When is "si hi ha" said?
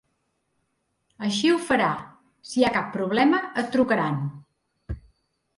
2.53-2.73